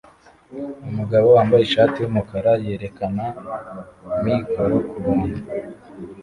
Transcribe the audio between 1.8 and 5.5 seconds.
yumukara yerekana mikoro kubantu